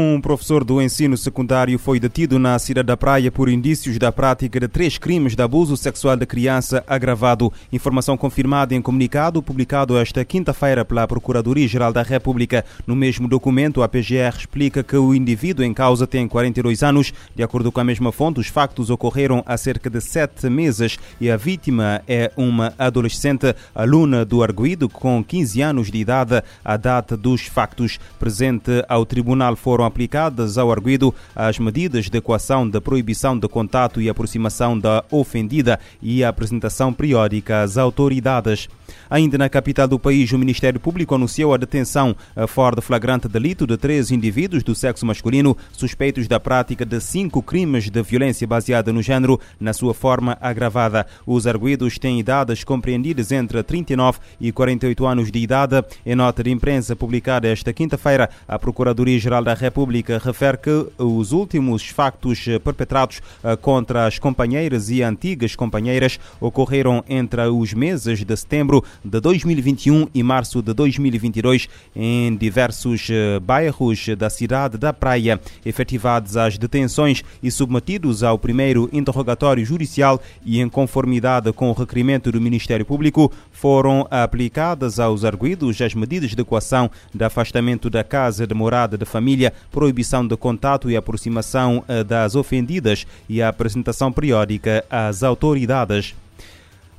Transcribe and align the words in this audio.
Um 0.00 0.20
professor 0.20 0.62
do 0.62 0.80
ensino 0.80 1.16
secundário 1.16 1.76
foi 1.76 1.98
detido 1.98 2.38
na 2.38 2.56
cidade 2.60 2.86
da 2.86 2.96
Praia 2.96 3.32
por 3.32 3.48
indícios 3.48 3.98
da 3.98 4.12
prática 4.12 4.60
de 4.60 4.68
três 4.68 4.96
crimes 4.96 5.34
de 5.34 5.42
abuso 5.42 5.76
sexual 5.76 6.14
de 6.14 6.24
criança 6.24 6.84
agravado. 6.86 7.52
Informação 7.72 8.16
confirmada 8.16 8.76
em 8.76 8.80
comunicado 8.80 9.42
publicado 9.42 9.98
esta 9.98 10.24
quinta-feira 10.24 10.84
pela 10.84 11.08
Procuradoria-Geral 11.08 11.92
da 11.92 12.04
República. 12.04 12.64
No 12.86 12.94
mesmo 12.94 13.26
documento, 13.26 13.82
a 13.82 13.88
PGR 13.88 14.36
explica 14.38 14.84
que 14.84 14.96
o 14.96 15.12
indivíduo 15.12 15.64
em 15.64 15.74
causa 15.74 16.06
tem 16.06 16.28
42 16.28 16.84
anos. 16.84 17.12
De 17.34 17.42
acordo 17.42 17.72
com 17.72 17.80
a 17.80 17.84
mesma 17.84 18.12
fonte, 18.12 18.38
os 18.38 18.46
factos 18.46 18.90
ocorreram 18.90 19.42
há 19.44 19.56
cerca 19.56 19.90
de 19.90 20.00
sete 20.00 20.48
meses 20.48 20.96
e 21.20 21.28
a 21.28 21.36
vítima 21.36 22.02
é 22.06 22.30
uma 22.36 22.72
adolescente 22.78 23.52
aluna 23.74 24.24
do 24.24 24.44
arguído 24.44 24.88
com 24.88 25.24
15 25.24 25.60
anos 25.60 25.90
de 25.90 25.98
idade 25.98 26.40
à 26.64 26.76
data 26.76 27.16
dos 27.16 27.46
factos. 27.46 27.98
Presente 28.16 28.70
ao 28.88 29.04
Tribunal 29.04 29.56
foram 29.56 29.87
aplicadas 29.88 30.56
ao 30.56 30.70
arguido 30.70 31.12
as 31.34 31.58
medidas 31.58 32.08
de 32.08 32.18
equação 32.18 32.68
da 32.68 32.80
proibição 32.80 33.36
de 33.36 33.48
contato 33.48 34.00
e 34.00 34.08
aproximação 34.08 34.78
da 34.78 35.04
ofendida 35.10 35.80
e 36.00 36.22
a 36.22 36.28
apresentação 36.28 36.92
periódica 36.92 37.62
às 37.62 37.76
autoridades. 37.76 38.68
Ainda 39.10 39.38
na 39.38 39.48
capital 39.48 39.88
do 39.88 39.98
país, 39.98 40.32
o 40.32 40.38
Ministério 40.38 40.78
Público 40.78 41.14
anunciou 41.14 41.54
a 41.54 41.56
detenção 41.56 42.14
fora 42.46 42.76
de 42.76 42.82
flagrante 42.82 43.28
delito 43.28 43.66
de 43.66 43.76
três 43.76 44.10
indivíduos 44.10 44.62
do 44.62 44.74
sexo 44.74 45.06
masculino 45.06 45.56
suspeitos 45.72 46.28
da 46.28 46.38
prática 46.38 46.84
de 46.84 47.00
cinco 47.00 47.42
crimes 47.42 47.88
de 47.88 48.02
violência 48.02 48.46
baseada 48.46 48.92
no 48.92 49.02
género 49.02 49.40
na 49.58 49.72
sua 49.72 49.94
forma 49.94 50.36
agravada. 50.40 51.06
Os 51.26 51.46
arguidos 51.46 51.98
têm 51.98 52.20
idades 52.20 52.64
compreendidas 52.64 53.32
entre 53.32 53.62
39 53.62 54.18
e 54.40 54.52
48 54.52 55.06
anos 55.06 55.30
de 55.30 55.38
idade. 55.38 55.82
Em 56.04 56.14
nota 56.14 56.42
de 56.42 56.50
imprensa 56.50 56.94
publicada 56.94 57.48
esta 57.48 57.72
quinta-feira, 57.72 58.28
a 58.46 58.58
Procuradoria-Geral 58.58 59.42
da 59.42 59.54
República 59.54 60.20
refere 60.22 60.58
que 60.58 60.86
os 60.98 61.32
últimos 61.32 61.86
factos 61.88 62.44
perpetrados 62.62 63.20
eh, 63.42 63.56
contra 63.56 64.06
as 64.06 64.18
companheiras 64.18 64.90
e 64.90 65.02
antigas 65.02 65.54
companheiras 65.56 66.18
ocorreram 66.40 67.04
entre 67.08 67.42
os 67.48 67.72
meses 67.72 68.24
de 68.24 68.36
setembro 68.36 68.84
de 69.04 69.20
2021 69.20 70.08
e 70.14 70.22
março 70.22 70.62
de 70.62 70.72
2022 70.72 71.68
em 71.94 72.36
diversos 72.36 73.08
eh, 73.10 73.38
bairros 73.40 74.06
da 74.16 74.28
cidade 74.28 74.76
da 74.76 74.92
Praia. 74.92 75.40
Efetivados 75.64 76.36
às 76.36 76.58
detenções 76.58 77.22
e 77.42 77.50
submetidos 77.50 78.22
ao 78.22 78.38
primeiro 78.38 78.88
interrogatório 78.92 79.64
judicial 79.64 80.20
e 80.44 80.60
em 80.60 80.68
conformidade 80.68 81.52
com 81.52 81.70
o 81.70 81.72
requerimento 81.72 82.32
do 82.32 82.40
Ministério 82.40 82.84
Público, 82.84 83.32
foram 83.52 84.06
aplicadas 84.10 84.98
aos 84.98 85.24
arguidos 85.24 85.80
as 85.80 85.94
medidas 85.94 86.30
de 86.30 86.42
equação 86.42 86.90
de 87.14 87.24
afastamento 87.24 87.90
da 87.90 88.04
casa 88.04 88.46
de 88.46 88.54
morada 88.54 88.96
de 88.96 89.04
família 89.04 89.52
proibição 89.70 90.26
de 90.26 90.36
contato 90.36 90.90
e 90.90 90.96
aproximação 90.96 91.84
eh, 91.88 92.04
das 92.04 92.34
ofendidas 92.34 93.06
e 93.28 93.42
a 93.42 93.48
apresentação 93.48 94.12
periódica 94.12 94.84
às 94.90 95.22
autoridades. 95.22 96.14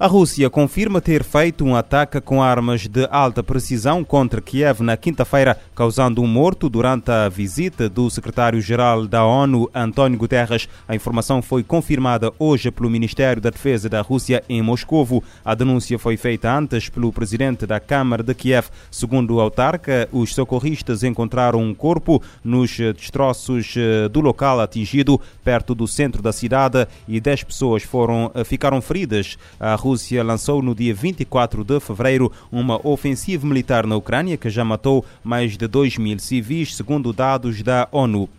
A 0.01 0.07
Rússia 0.07 0.49
confirma 0.49 1.01
ter 1.01 1.25
feito 1.25 1.65
um 1.65 1.75
ataque 1.75 2.21
com 2.21 2.41
armas 2.41 2.87
de 2.87 3.05
alta 3.11 3.43
precisão 3.43 4.01
contra 4.01 4.39
Kiev 4.39 4.81
na 4.81 4.95
quinta-feira, 4.95 5.59
causando 5.75 6.21
um 6.21 6.25
morto 6.25 6.69
durante 6.69 7.11
a 7.11 7.27
visita 7.27 7.89
do 7.89 8.09
secretário-geral 8.09 9.05
da 9.05 9.25
ONU, 9.25 9.69
António 9.75 10.17
Guterres. 10.17 10.69
A 10.87 10.95
informação 10.95 11.41
foi 11.41 11.63
confirmada 11.63 12.31
hoje 12.39 12.71
pelo 12.71 12.89
Ministério 12.89 13.41
da 13.41 13.49
Defesa 13.49 13.89
da 13.89 13.99
Rússia 13.99 14.41
em 14.47 14.61
Moscovo. 14.61 15.21
A 15.43 15.53
denúncia 15.53 15.99
foi 15.99 16.15
feita 16.15 16.49
antes 16.49 16.87
pelo 16.87 17.11
presidente 17.11 17.67
da 17.67 17.81
Câmara 17.81 18.23
de 18.23 18.33
Kiev. 18.33 18.69
Segundo 18.89 19.35
o 19.35 19.41
autarca, 19.41 20.07
os 20.13 20.33
socorristas 20.33 21.03
encontraram 21.03 21.61
um 21.61 21.73
corpo 21.73 22.23
nos 22.41 22.71
destroços 22.95 23.75
eh, 23.75 24.07
do 24.07 24.21
local 24.21 24.61
atingido, 24.61 25.19
perto 25.43 25.75
do 25.75 25.85
centro 25.85 26.21
da 26.21 26.31
cidade, 26.31 26.87
e 27.05 27.19
10 27.19 27.43
pessoas 27.43 27.83
foram, 27.83 28.31
eh, 28.33 28.45
ficaram 28.45 28.81
feridas. 28.81 29.37
A 29.59 29.75
Rússia 29.75 29.88
lançou 30.23 30.61
no 30.61 30.75
dia 30.75 30.93
24 30.93 31.63
de 31.63 31.79
fevereiro 31.79 32.31
uma 32.51 32.79
ofensiva 32.87 33.47
militar 33.47 33.85
na 33.85 33.95
Ucrânia 33.95 34.37
que 34.37 34.49
já 34.49 34.63
matou 34.63 35.05
mais 35.23 35.57
de 35.57 35.67
2 35.67 35.97
mil 35.97 36.19
civis, 36.19 36.75
segundo 36.75 37.13
dados 37.13 37.61
da 37.61 37.87
ONU. 37.91 38.29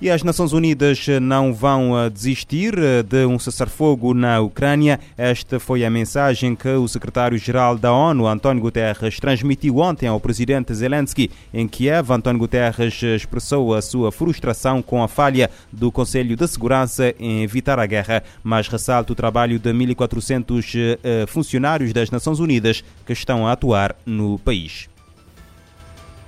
E 0.00 0.08
as 0.08 0.22
Nações 0.22 0.52
Unidas 0.52 1.06
não 1.20 1.52
vão 1.52 1.98
eh, 1.98 2.08
desistir 2.08 2.78
eh, 2.78 3.02
de 3.02 3.26
um 3.26 3.36
cessar-fogo 3.36 4.14
na 4.14 4.40
Ucrânia. 4.40 5.00
Esta 5.16 5.58
foi 5.58 5.84
a 5.84 5.90
mensagem 5.90 6.54
que 6.54 6.68
o 6.68 6.86
secretário-geral 6.86 7.76
da 7.76 7.92
ONU, 7.92 8.28
António 8.28 8.62
Guterres, 8.62 9.18
transmitiu 9.18 9.78
ontem 9.78 10.06
ao 10.06 10.20
presidente 10.20 10.72
Zelensky. 10.72 11.32
Em 11.52 11.66
Kiev, 11.66 12.12
António 12.12 12.38
Guterres 12.38 13.02
expressou 13.02 13.74
a 13.74 13.82
sua 13.82 14.12
frustração 14.12 14.80
com 14.80 15.02
a 15.02 15.08
falha 15.08 15.50
do 15.72 15.90
Conselho 15.90 16.36
de 16.36 16.46
Segurança 16.46 17.12
em 17.18 17.42
evitar 17.42 17.80
a 17.80 17.86
guerra, 17.86 18.22
mas 18.44 18.68
ressalta 18.68 19.12
o 19.12 19.16
trabalho 19.16 19.58
de 19.58 19.72
1.400 19.72 20.98
eh, 21.02 21.24
funcionários 21.26 21.92
das 21.92 22.08
Nações 22.08 22.38
Unidas 22.38 22.84
que 23.04 23.12
estão 23.12 23.48
a 23.48 23.52
atuar 23.52 23.96
no 24.06 24.38
país. 24.38 24.88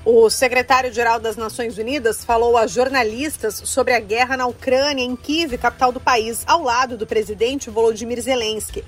O 0.09 0.29
secretário-geral 0.29 1.19
das 1.19 1.35
Nações 1.35 1.79
Unidas 1.79 2.23
falou 2.23 2.57
a 2.57 2.67
jornalistas 2.67 3.61
sobre 3.65 3.91
a 3.93 3.99
guerra 3.99 4.37
na 4.37 4.45
Ucrânia, 4.45 5.03
em 5.03 5.15
Kiev, 5.15 5.57
capital 5.57 5.91
do 5.91 5.99
país, 5.99 6.43
ao 6.45 6.61
lado 6.61 6.95
do 6.95 7.07
presidente 7.07 7.71
Volodymyr 7.71 8.21
Zelensky. 8.21 8.83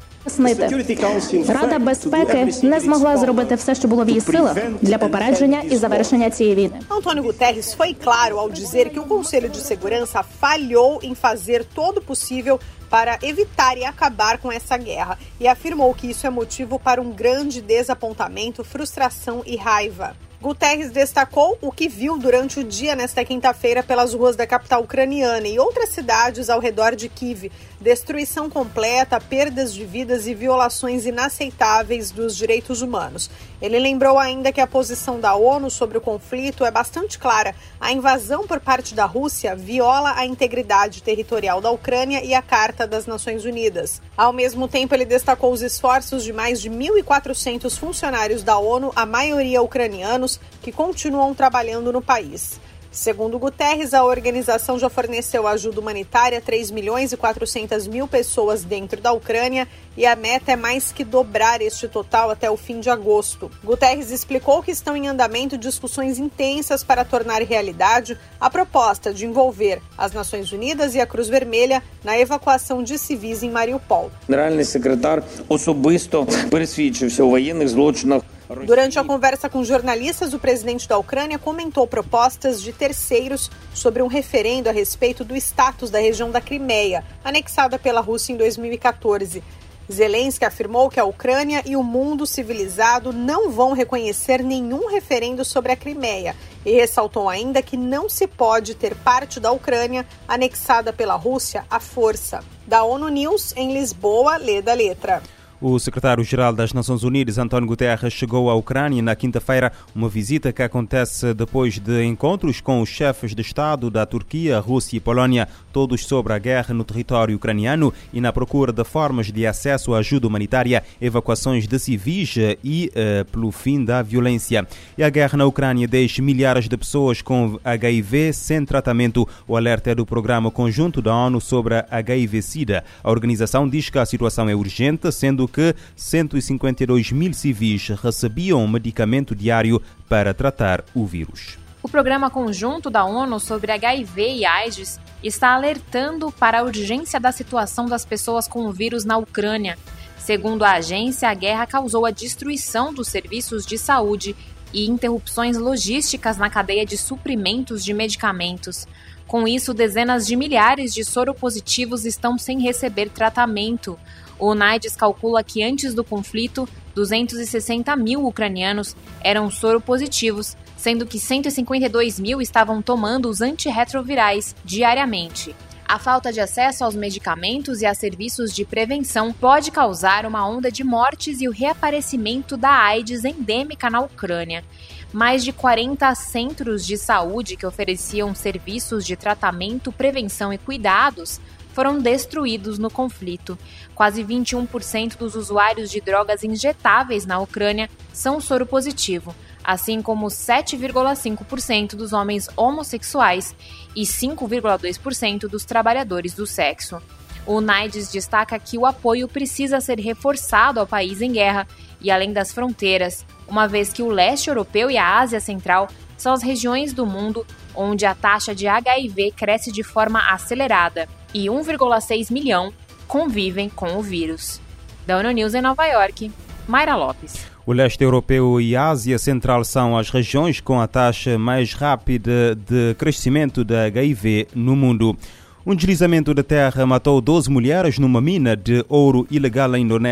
Рада 1.47 1.79
безпеки 1.79 2.65
не 2.65 2.79
змогла 2.79 3.17
зробити 3.17 3.55
все, 3.55 3.75
що 3.75 3.87
було 3.87 4.03
в 4.05 4.09
її 4.09 4.21
силах 4.21 4.57
для 4.81 4.97
попередження 4.97 5.61
і 5.71 5.77
завершення 5.77 6.29
цієї 6.29 6.55
війни. 6.55 6.79
Antônio 6.89 7.23
Guterres 7.23 7.75
foi 7.77 7.95
claro 8.05 8.39
ao 8.39 8.49
dizer 8.49 8.89
que 8.89 8.99
o 8.99 9.03
Conselho 9.03 9.49
de 9.49 9.61
Segurança 9.61 10.23
falhou 10.41 10.99
em 11.03 11.15
fazer 11.15 11.65
todo 11.79 11.97
o 11.97 12.01
possível 12.01 12.59
para 12.89 13.17
evitar 13.21 13.77
e 13.77 13.83
acabar 13.85 14.37
com 14.37 14.51
essa 14.51 14.77
guerra 14.77 15.17
e 15.39 15.47
afirmou 15.47 15.93
que 15.93 16.07
isso 16.11 16.27
é 16.27 16.29
motivo 16.29 16.77
para 16.79 17.01
um 17.01 17.11
grande 17.11 17.61
desapontamento, 17.61 18.63
frustração 18.63 19.37
e 19.45 19.55
raiva. 19.55 20.15
Guterres 20.42 20.90
destacou 20.90 21.56
o 21.62 21.70
que 21.70 21.88
viu 21.88 22.18
durante 22.18 22.58
o 22.58 22.64
dia 22.64 22.96
nesta 22.96 23.24
quinta-feira 23.24 23.80
pelas 23.80 24.12
ruas 24.12 24.34
da 24.34 24.44
capital 24.44 24.82
ucraniana 24.82 25.46
e 25.46 25.56
outras 25.56 25.90
cidades 25.90 26.50
ao 26.50 26.58
redor 26.58 26.96
de 26.96 27.08
Kiev. 27.08 27.48
Destruição 27.80 28.50
completa, 28.50 29.20
perdas 29.20 29.72
de 29.72 29.84
vidas 29.84 30.26
e 30.26 30.34
violações 30.34 31.06
inaceitáveis 31.06 32.10
dos 32.10 32.36
direitos 32.36 32.82
humanos. 32.82 33.30
Ele 33.60 33.78
lembrou 33.78 34.18
ainda 34.18 34.52
que 34.52 34.60
a 34.60 34.66
posição 34.66 35.20
da 35.20 35.36
ONU 35.36 35.70
sobre 35.70 35.96
o 35.96 36.00
conflito 36.00 36.64
é 36.64 36.70
bastante 36.72 37.20
clara. 37.20 37.54
A 37.80 37.92
invasão 37.92 38.44
por 38.44 38.58
parte 38.58 38.94
da 38.94 39.04
Rússia 39.04 39.54
viola 39.54 40.14
a 40.16 40.26
integridade 40.26 41.02
territorial 41.02 41.60
da 41.60 41.70
Ucrânia 41.70 42.24
e 42.24 42.34
a 42.34 42.42
Carta 42.42 42.84
das 42.84 43.06
Nações 43.06 43.44
Unidas. 43.44 44.02
Ao 44.16 44.32
mesmo 44.32 44.66
tempo, 44.66 44.94
ele 44.94 45.04
destacou 45.04 45.52
os 45.52 45.62
esforços 45.62 46.24
de 46.24 46.32
mais 46.32 46.60
de 46.60 46.68
1.400 46.68 47.78
funcionários 47.78 48.42
da 48.42 48.58
ONU, 48.58 48.92
a 48.96 49.06
maioria 49.06 49.62
ucranianos, 49.62 50.31
que 50.61 50.71
continuam 50.71 51.33
trabalhando 51.33 51.91
no 51.91 52.01
país. 52.01 52.59
Segundo 52.97 53.37
Guterres, 53.37 53.93
a 53.93 54.03
organização 54.03 54.79
já 54.79 54.89
forneceu 54.89 55.47
ajuda 55.47 55.79
humanitária 55.79 56.39
a 56.39 56.41
3 56.41 56.71
milhões 56.71 57.11
e 57.11 57.17
400 57.17 57.85
mil 57.87 58.07
pessoas 58.07 58.63
dentro 58.63 58.99
da 58.99 59.11
Ucrânia 59.11 59.67
e 59.95 60.03
a 60.03 60.15
meta 60.15 60.53
é 60.53 60.55
mais 60.55 60.91
que 60.91 61.03
dobrar 61.03 61.61
este 61.61 61.87
total 61.87 62.31
até 62.31 62.49
o 62.49 62.57
fim 62.57 62.79
de 62.79 62.89
agosto. 62.89 63.51
Guterres 63.63 64.09
explicou 64.09 64.63
que 64.63 64.71
estão 64.71 64.97
em 64.97 65.07
andamento 65.07 65.59
discussões 65.59 66.17
intensas 66.17 66.83
para 66.83 67.05
tornar 67.05 67.41
realidade 67.43 68.17
a 68.39 68.49
proposta 68.49 69.13
de 69.13 69.27
envolver 69.27 69.79
as 69.95 70.13
Nações 70.13 70.51
Unidas 70.51 70.95
e 70.95 70.99
a 70.99 71.05
Cruz 71.05 71.27
Vermelha 71.27 71.83
na 72.03 72.17
evacuação 72.17 72.81
de 72.81 72.97
civis 72.97 73.43
em 73.43 73.51
Mariupol. 73.51 74.11
Генеральний 74.27 74.65
секретар 74.65 75.23
особисто 75.49 76.25
пересвідчився 76.49 77.23
у 77.23 77.29
воєнних 77.29 77.69
злочинах 77.69 78.23
Durante 78.66 78.98
a 78.98 79.04
conversa 79.04 79.48
com 79.48 79.64
jornalistas, 79.64 80.34
o 80.34 80.38
presidente 80.38 80.88
da 80.88 80.98
Ucrânia 80.98 81.38
comentou 81.38 81.86
propostas 81.86 82.62
de 82.62 82.72
terceiros 82.72 83.50
sobre 83.72 84.02
um 84.02 84.06
referendo 84.06 84.68
a 84.68 84.72
respeito 84.72 85.24
do 85.24 85.34
status 85.36 85.90
da 85.90 85.98
região 85.98 86.30
da 86.30 86.40
Crimeia, 86.40 87.04
anexada 87.24 87.78
pela 87.78 88.00
Rússia 88.00 88.32
em 88.32 88.36
2014. 88.36 89.42
Zelensky 89.90 90.44
afirmou 90.44 90.88
que 90.88 91.00
a 91.00 91.04
Ucrânia 91.04 91.62
e 91.66 91.76
o 91.76 91.82
mundo 91.82 92.26
civilizado 92.26 93.12
não 93.12 93.50
vão 93.50 93.72
reconhecer 93.72 94.42
nenhum 94.42 94.88
referendo 94.88 95.44
sobre 95.44 95.72
a 95.72 95.76
Crimeia 95.76 96.36
e 96.64 96.72
ressaltou 96.72 97.28
ainda 97.28 97.62
que 97.62 97.76
não 97.76 98.08
se 98.08 98.26
pode 98.26 98.74
ter 98.74 98.94
parte 98.94 99.40
da 99.40 99.50
Ucrânia 99.50 100.06
anexada 100.28 100.92
pela 100.92 101.14
Rússia 101.14 101.64
à 101.68 101.80
força. 101.80 102.44
Da 102.66 102.84
ONU 102.84 103.08
News, 103.08 103.52
em 103.56 103.72
Lisboa, 103.72 104.36
lê 104.36 104.62
da 104.62 104.72
letra. 104.72 105.22
O 105.64 105.78
secretário-geral 105.78 106.52
das 106.52 106.72
Nações 106.72 107.04
Unidas, 107.04 107.38
António 107.38 107.68
Guterres, 107.68 108.12
chegou 108.12 108.50
à 108.50 108.54
Ucrânia 108.56 109.00
na 109.00 109.14
quinta-feira, 109.14 109.70
uma 109.94 110.08
visita 110.08 110.52
que 110.52 110.60
acontece 110.60 111.32
depois 111.32 111.78
de 111.78 112.02
encontros 112.04 112.60
com 112.60 112.82
os 112.82 112.88
chefes 112.88 113.32
de 113.32 113.42
Estado 113.42 113.88
da 113.88 114.04
Turquia, 114.04 114.58
Rússia 114.58 114.96
e 114.96 115.00
Polónia, 115.00 115.46
todos 115.72 116.04
sobre 116.04 116.32
a 116.32 116.38
guerra 116.40 116.74
no 116.74 116.82
território 116.82 117.36
ucraniano 117.36 117.94
e 118.12 118.20
na 118.20 118.32
procura 118.32 118.72
de 118.72 118.82
formas 118.82 119.30
de 119.30 119.46
acesso 119.46 119.94
à 119.94 119.98
ajuda 119.98 120.26
humanitária, 120.26 120.82
evacuações 121.00 121.68
de 121.68 121.78
civis 121.78 122.34
e 122.64 122.90
uh, 122.90 123.24
pelo 123.26 123.52
fim 123.52 123.84
da 123.84 124.02
violência. 124.02 124.66
E 124.98 125.04
a 125.04 125.10
guerra 125.10 125.38
na 125.38 125.46
Ucrânia 125.46 125.86
deixa 125.86 126.20
milhares 126.20 126.68
de 126.68 126.76
pessoas 126.76 127.22
com 127.22 127.60
HIV 127.64 128.32
sem 128.32 128.64
tratamento. 128.64 129.28
O 129.46 129.56
alerta 129.56 129.92
é 129.92 129.94
do 129.94 130.04
Programa 130.04 130.50
Conjunto 130.50 131.00
da 131.00 131.14
ONU 131.14 131.40
sobre 131.40 131.76
a 131.76 131.86
HIV-Sida. 131.88 132.82
A 133.04 133.12
organização 133.12 133.68
diz 133.68 133.88
que 133.88 133.98
a 134.00 134.04
situação 134.04 134.48
é 134.48 134.56
urgente, 134.56 135.12
sendo 135.12 135.51
que 135.52 135.74
152 135.94 137.12
mil 137.12 137.34
civis 137.34 137.88
recebiam 137.88 138.66
medicamento 138.66 139.34
diário 139.34 139.80
para 140.08 140.32
tratar 140.32 140.84
o 140.94 141.04
vírus. 141.04 141.58
O 141.82 141.88
Programa 141.88 142.30
Conjunto 142.30 142.88
da 142.88 143.04
ONU 143.04 143.40
sobre 143.40 143.72
HIV 143.72 144.36
e 144.36 144.46
AIDS 144.46 145.00
está 145.22 145.54
alertando 145.54 146.30
para 146.30 146.60
a 146.60 146.62
urgência 146.62 147.18
da 147.18 147.32
situação 147.32 147.86
das 147.86 148.04
pessoas 148.04 148.46
com 148.46 148.66
o 148.66 148.72
vírus 148.72 149.04
na 149.04 149.16
Ucrânia. 149.16 149.76
Segundo 150.16 150.62
a 150.62 150.74
agência, 150.74 151.28
a 151.28 151.34
guerra 151.34 151.66
causou 151.66 152.06
a 152.06 152.12
destruição 152.12 152.94
dos 152.94 153.08
serviços 153.08 153.66
de 153.66 153.76
saúde 153.76 154.36
e 154.72 154.88
interrupções 154.88 155.56
logísticas 155.56 156.36
na 156.38 156.48
cadeia 156.48 156.86
de 156.86 156.96
suprimentos 156.96 157.84
de 157.84 157.92
medicamentos. 157.92 158.86
Com 159.32 159.48
isso, 159.48 159.72
dezenas 159.72 160.26
de 160.26 160.36
milhares 160.36 160.92
de 160.92 161.02
soropositivos 161.02 162.04
estão 162.04 162.36
sem 162.36 162.60
receber 162.60 163.08
tratamento. 163.08 163.98
O 164.38 164.50
UNAIDS 164.50 164.94
calcula 164.94 165.42
que 165.42 165.64
antes 165.64 165.94
do 165.94 166.04
conflito, 166.04 166.68
260 166.94 167.96
mil 167.96 168.26
ucranianos 168.26 168.94
eram 169.22 169.50
soropositivos, 169.50 170.54
sendo 170.76 171.06
que 171.06 171.18
152 171.18 172.20
mil 172.20 172.42
estavam 172.42 172.82
tomando 172.82 173.26
os 173.26 173.40
antirretrovirais 173.40 174.54
diariamente. 174.66 175.56
A 175.92 175.98
falta 175.98 176.32
de 176.32 176.40
acesso 176.40 176.84
aos 176.84 176.94
medicamentos 176.94 177.82
e 177.82 177.86
a 177.86 177.92
serviços 177.92 178.54
de 178.54 178.64
prevenção 178.64 179.30
pode 179.30 179.70
causar 179.70 180.24
uma 180.24 180.48
onda 180.48 180.72
de 180.72 180.82
mortes 180.82 181.42
e 181.42 181.46
o 181.46 181.52
reaparecimento 181.52 182.56
da 182.56 182.70
AIDS 182.70 183.26
endêmica 183.26 183.90
na 183.90 184.00
Ucrânia. 184.00 184.64
Mais 185.12 185.44
de 185.44 185.52
40 185.52 186.14
centros 186.14 186.86
de 186.86 186.96
saúde 186.96 187.58
que 187.58 187.66
ofereciam 187.66 188.34
serviços 188.34 189.04
de 189.04 189.16
tratamento, 189.16 189.92
prevenção 189.92 190.50
e 190.50 190.56
cuidados 190.56 191.38
foram 191.74 192.00
destruídos 192.00 192.78
no 192.78 192.90
conflito. 192.90 193.58
Quase 193.94 194.24
21% 194.24 195.18
dos 195.18 195.34
usuários 195.34 195.90
de 195.90 196.00
drogas 196.00 196.42
injetáveis 196.42 197.26
na 197.26 197.38
Ucrânia 197.38 197.90
são 198.14 198.40
soro 198.40 198.64
positivo, 198.64 199.34
assim 199.64 200.02
como 200.02 200.26
7,5% 200.26 201.94
dos 201.94 202.12
homens 202.12 202.48
homossexuais 202.56 203.54
e 203.94 204.02
5,2% 204.02 205.48
dos 205.48 205.64
trabalhadores 205.64 206.34
do 206.34 206.46
sexo. 206.46 207.00
O 207.46 207.60
NAIDS 207.60 208.10
destaca 208.10 208.58
que 208.58 208.78
o 208.78 208.86
apoio 208.86 209.26
precisa 209.26 209.80
ser 209.80 209.98
reforçado 209.98 210.78
ao 210.78 210.86
país 210.86 211.20
em 211.20 211.32
guerra 211.32 211.66
e 212.00 212.10
além 212.10 212.32
das 212.32 212.52
fronteiras, 212.52 213.24
uma 213.48 213.66
vez 213.66 213.92
que 213.92 214.02
o 214.02 214.10
leste 214.10 214.48
europeu 214.48 214.90
e 214.90 214.96
a 214.96 215.18
Ásia 215.18 215.40
Central 215.40 215.88
são 216.16 216.32
as 216.32 216.42
regiões 216.42 216.92
do 216.92 217.04
mundo 217.04 217.44
onde 217.74 218.06
a 218.06 218.14
taxa 218.14 218.54
de 218.54 218.66
HIV 218.66 219.32
cresce 219.32 219.72
de 219.72 219.82
forma 219.82 220.20
acelerada 220.30 221.08
e 221.34 221.46
1,6 221.46 222.30
milhão 222.30 222.72
convivem 223.08 223.68
com 223.68 223.96
o 223.96 224.02
vírus. 224.02 224.60
Da 225.06 225.18
ONU 225.18 225.32
News 225.32 225.54
em 225.54 225.60
Nova 225.60 225.84
York, 225.86 226.30
Mayra 226.68 226.94
Lopes. 226.94 227.51
O 227.64 227.72
leste 227.72 228.02
europeu 228.02 228.60
e 228.60 228.74
a 228.74 228.88
Ásia 228.88 229.18
Central 229.18 229.64
são 229.64 229.96
as 229.96 230.10
regiões 230.10 230.60
com 230.60 230.80
a 230.80 230.88
taxa 230.88 231.38
mais 231.38 231.74
rápida 231.74 232.56
de 232.56 232.94
crescimento 232.98 233.62
da 233.62 233.84
HIV 233.84 234.48
no 234.52 234.74
mundo. 234.74 235.16
Um 235.64 235.76
deslizamento 235.76 236.34
de 236.34 236.42
terra 236.42 236.84
matou 236.84 237.20
12 237.20 237.48
mulheres 237.48 237.96
numa 237.96 238.20
mina 238.20 238.56
de 238.56 238.84
ouro 238.88 239.28
ilegal 239.30 239.70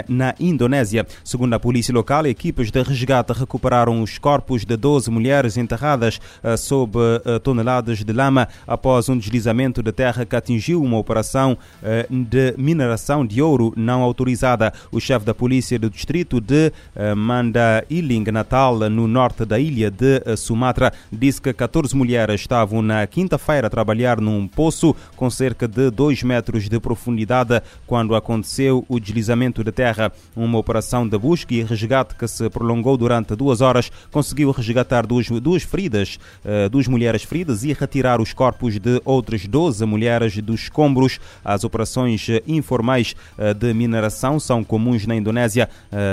na 0.08 0.32
Indonésia. 0.38 1.04
Segundo 1.24 1.54
a 1.54 1.58
polícia 1.58 1.92
local, 1.92 2.24
equipes 2.24 2.70
de 2.70 2.80
resgate 2.80 3.32
recuperaram 3.32 4.00
os 4.00 4.16
corpos 4.16 4.64
de 4.64 4.76
12 4.76 5.10
mulheres 5.10 5.56
enterradas 5.56 6.20
uh, 6.44 6.56
sob 6.56 6.96
uh, 6.96 7.40
toneladas 7.40 8.04
de 8.04 8.12
lama 8.12 8.46
após 8.64 9.08
um 9.08 9.18
deslizamento 9.18 9.82
de 9.82 9.90
terra 9.90 10.24
que 10.24 10.36
atingiu 10.36 10.80
uma 10.80 10.98
operação 10.98 11.58
uh, 11.82 12.14
de 12.14 12.54
mineração 12.56 13.26
de 13.26 13.42
ouro 13.42 13.72
não 13.76 14.02
autorizada. 14.02 14.72
O 14.92 15.00
chefe 15.00 15.26
da 15.26 15.34
polícia 15.34 15.80
do 15.80 15.90
distrito 15.90 16.40
de 16.40 16.72
Mandailing, 17.16 18.22
Natal, 18.30 18.78
no 18.88 19.08
norte 19.08 19.44
da 19.44 19.58
ilha 19.58 19.90
de 19.90 20.22
Sumatra, 20.36 20.92
disse 21.10 21.42
que 21.42 21.52
14 21.52 21.96
mulheres 21.96 22.40
estavam 22.40 22.82
na 22.82 23.04
quinta-feira 23.08 23.66
a 23.66 23.70
trabalhar 23.70 24.20
num 24.20 24.46
poço 24.46 24.94
com 25.16 25.28
cerca 25.40 25.66
de 25.66 25.90
2 25.90 26.22
metros 26.22 26.68
de 26.68 26.78
profundidade 26.78 27.62
quando 27.86 28.14
aconteceu 28.14 28.84
o 28.86 29.00
deslizamento 29.00 29.64
de 29.64 29.72
terra. 29.72 30.12
Uma 30.36 30.58
operação 30.58 31.08
de 31.08 31.16
busca 31.16 31.54
e 31.54 31.62
resgate 31.62 32.14
que 32.14 32.28
se 32.28 32.50
prolongou 32.50 32.94
durante 32.94 33.34
duas 33.34 33.62
horas 33.62 33.90
conseguiu 34.10 34.50
resgatar 34.50 35.06
duas, 35.06 35.30
duas 35.30 35.62
feridas, 35.62 36.18
uh, 36.44 36.68
duas 36.68 36.86
mulheres 36.86 37.22
feridas 37.22 37.64
e 37.64 37.72
retirar 37.72 38.20
os 38.20 38.34
corpos 38.34 38.78
de 38.78 39.00
outras 39.02 39.46
12 39.46 39.82
mulheres 39.86 40.36
dos 40.42 40.64
escombros. 40.64 41.18
As 41.42 41.64
operações 41.64 42.26
informais 42.46 43.14
uh, 43.38 43.54
de 43.54 43.72
mineração 43.72 44.38
são 44.38 44.62
comuns 44.62 45.06
na 45.06 45.16
Indonésia, 45.16 45.70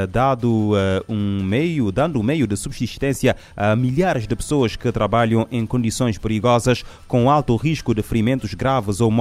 dado 0.09 0.73
um 1.09 1.43
meio, 1.43 1.91
dando 1.91 2.19
um 2.19 2.23
meio 2.23 2.47
de 2.47 2.55
subsistência 2.55 3.35
a 3.57 3.75
milhares 3.75 4.25
de 4.25 4.35
pessoas 4.35 4.75
que 4.75 4.89
trabalham 4.91 5.45
em 5.51 5.65
condições 5.65 6.17
perigosas 6.17 6.85
com 7.07 7.29
alto 7.29 7.55
risco 7.57 7.93
de 7.93 8.01
ferimentos 8.01 8.53
graves 8.53 9.01
ou 9.01 9.11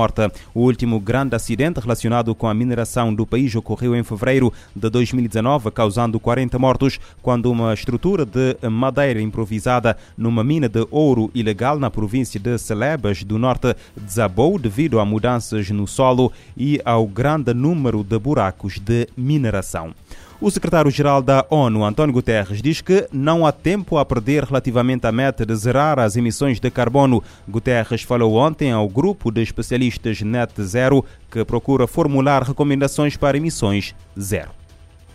O 0.55 0.61
último 0.61 1.01
grande 1.01 1.35
acidente 1.35 1.81
relacionado 1.81 2.35
com 2.35 2.47
a 2.47 2.55
mineração 2.55 3.15
do 3.15 3.25
país 3.25 3.55
ocorreu 3.55 3.97
em 3.97 4.03
fevereiro 4.03 4.53
de 4.75 4.91
2019, 4.91 5.71
causando 5.71 6.21
40 6.21 6.59
mortos, 6.59 7.01
quando 7.23 7.51
uma 7.51 7.73
estrutura 7.73 8.27
de 8.27 8.57
madeira 8.69 9.21
improvisada 9.21 9.97
numa 10.17 10.45
mina 10.45 10.69
de 10.69 10.87
ouro 10.91 11.31
ilegal 11.35 11.79
na 11.79 11.91
província 11.91 12.39
de 12.39 12.59
Celebes 12.59 13.25
do 13.25 13.39
Norte 13.39 13.75
desabou 13.97 14.59
devido 14.59 15.01
a 15.01 15.05
mudanças 15.05 15.71
no 15.71 15.87
solo 15.87 16.31
e 16.57 16.81
ao 16.85 17.07
grande 17.07 17.55
número 17.55 18.05
de 18.05 18.19
buracos 18.19 18.79
de 18.79 19.09
mineração. 19.17 19.95
O 20.39 20.51
secretário-geral 20.51 21.23
da 21.23 21.47
ONU, 21.49 21.83
António 21.83 22.13
Guterres, 22.13 22.61
diz 22.61 22.83
que 22.83 23.09
não 23.11 23.47
há 23.47 23.53
tempo 23.53 23.97
a 23.97 24.05
perder 24.05 24.45
relativamente 24.45 25.07
à 25.07 25.13
meta 25.13 25.47
de 25.47 25.57
zerar 25.57 25.99
as 25.99 26.15
emissões 26.15 26.61
de 26.61 26.71
carbono. 26.71 27.25
Guterres 27.49 28.03
falou 28.03 28.35
ontem 28.35 28.71
ao 28.71 28.87
grupo 28.87 29.31
de 29.31 29.41
especialistas 29.41 30.21
Net 30.21 30.63
Zero 30.63 31.03
que 31.31 31.43
procura 31.43 31.87
formular 31.87 32.43
recomendações 32.43 33.17
para 33.17 33.39
emissões 33.39 33.95
zero. 34.21 34.51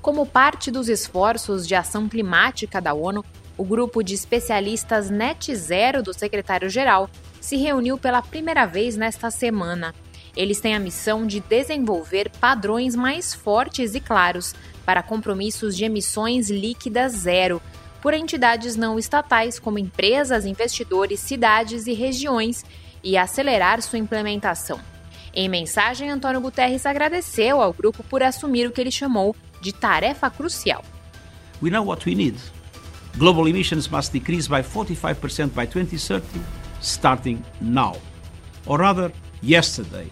Como 0.01 0.25
parte 0.25 0.72
dos 0.72 0.90
esforços 0.90 1.68
de 1.68 1.75
ação 1.75 2.10
climática 2.10 2.82
da 2.82 2.96
ONU, 2.96 3.24
o 3.56 3.63
grupo 3.63 4.01
de 4.01 4.16
especialistas 4.16 5.12
Net 5.12 5.56
Zero 5.56 6.01
do 6.01 6.16
secretário-geral 6.16 7.08
se 7.40 7.58
reuniu 7.58 7.96
pela 7.96 8.24
primeira 8.24 8.66
vez 8.66 8.98
nesta 8.98 9.30
semana. 9.30 9.94
Eles 10.36 10.60
têm 10.62 10.74
a 10.75 10.80
missão 10.80 11.28
de 11.28 11.42
desenvolver 11.42 12.32
padrões 12.40 12.96
mais 12.96 13.34
fortes 13.34 13.94
e 13.94 14.00
claros 14.00 14.56
para 14.86 15.04
compromissos 15.04 15.76
de 15.76 15.86
emissões 15.86 16.50
líquidas 16.50 17.14
zero 17.14 17.62
por 18.02 18.14
entidades 18.14 18.76
não 18.76 18.98
estatais 18.98 19.60
como 19.60 19.78
empresas, 19.78 20.46
investidores, 20.46 21.20
cidades 21.20 21.86
e 21.86 21.94
regiões 21.94 22.66
e 23.04 23.18
acelerar 23.18 23.82
sua 23.82 24.00
implementação. 24.00 24.80
Em 25.34 25.48
mensagem, 25.48 26.10
Antônio 26.10 26.42
Guterres 26.42 26.86
agradeceu 26.86 27.62
ao 27.62 27.72
grupo 27.72 28.04
por 28.04 28.22
assumir 28.22 28.68
o 28.68 28.72
que 28.72 28.82
ele 28.82 28.92
chamou 28.92 29.36
de 29.62 29.72
tarefa 29.72 30.30
crucial. 30.30 30.84
We 31.62 31.70
know 31.70 31.86
what 31.86 32.08
we 32.10 32.16
need. 32.16 32.38
Global 33.18 33.48
emissions 33.48 33.88
must 33.88 34.12
decrease 34.12 34.48
by 34.48 34.62
45% 34.64 35.54
by 35.54 35.66
2030, 35.68 36.24
starting 36.82 37.44
now. 37.62 37.98
Or 38.66 38.80
rather, 38.80 39.12
yesterday. 39.42 40.10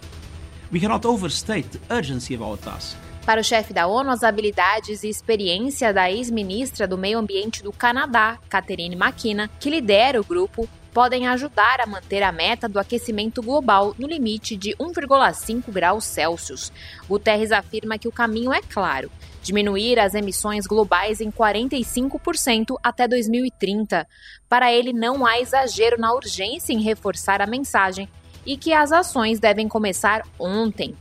We 0.70 0.80
cannot 0.80 1.04
overstate 1.04 1.68
the 1.70 1.80
urgency 1.90 2.34
of 2.34 2.42
our 2.42 2.56
task. 2.56 2.96
Para 3.24 3.42
o 3.42 3.44
chefe 3.44 3.72
da 3.72 3.86
ONU, 3.86 4.10
as 4.10 4.24
habilidades 4.24 5.02
e 5.02 5.08
experiência 5.08 5.92
da 5.92 6.10
ex-ministra 6.10 6.88
do 6.88 6.96
Meio 6.96 7.18
Ambiente 7.18 7.62
do 7.62 7.70
Canadá, 7.70 8.38
Catherine 8.48 8.96
McKenna, 8.96 9.48
que 9.60 9.70
lidera 9.70 10.20
o 10.20 10.24
grupo, 10.24 10.68
podem 10.92 11.28
ajudar 11.28 11.80
a 11.80 11.86
manter 11.86 12.22
a 12.22 12.32
meta 12.32 12.68
do 12.68 12.78
aquecimento 12.78 13.42
global 13.42 13.94
no 13.98 14.08
limite 14.08 14.56
de 14.56 14.74
1,5 14.76 15.70
graus 15.70 16.04
Celsius. 16.04 16.72
Guterres 17.08 17.52
afirma 17.52 17.98
que 17.98 18.08
o 18.08 18.12
caminho 18.12 18.52
é 18.52 18.62
claro: 18.62 19.10
diminuir 19.42 19.98
as 20.00 20.14
emissões 20.14 20.66
globais 20.66 21.20
em 21.20 21.30
45% 21.30 22.76
até 22.82 23.06
2030. 23.06 24.06
Para 24.48 24.72
ele, 24.72 24.92
não 24.92 25.24
há 25.24 25.38
exagero 25.38 26.00
na 26.00 26.12
urgência 26.12 26.72
em 26.72 26.82
reforçar 26.82 27.40
a 27.40 27.46
mensagem 27.46 28.08
e 28.44 28.56
que 28.56 28.72
as 28.72 28.90
ações 28.90 29.38
devem 29.38 29.68
começar 29.68 30.26
ontem. 30.38 30.96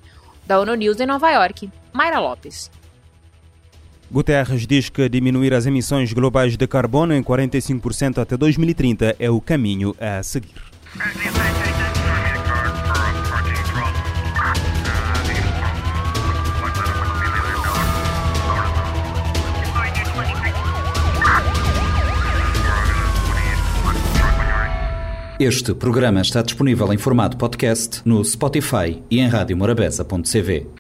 Da 0.46 0.60
ONU 0.60 0.76
News 0.76 1.00
em 1.00 1.06
Nova 1.06 1.30
York, 1.30 1.70
Mayra 1.94 2.20
Lopes. 2.20 2.72
Guterres 4.12 4.66
diz 4.66 4.90
que 4.90 5.08
diminuir 5.08 5.54
as 5.54 5.66
emissões 5.66 6.12
globais 6.12 6.58
de 6.58 6.68
carbono 6.68 7.14
em 7.14 7.22
45% 7.24 8.18
até 8.18 8.36
2030 8.36 9.16
é 9.20 9.30
o 9.30 9.40
caminho 9.40 9.96
a 10.00 10.24
seguir. 10.24 10.56
Este 25.40 25.74
programa 25.74 26.20
está 26.20 26.42
disponível 26.42 26.92
em 26.92 26.98
formato 26.98 27.38
podcast 27.38 28.02
no 28.04 28.22
Spotify 28.26 29.02
e 29.10 29.22
em 29.22 29.28
radiomorabeza.cv. 29.30 30.68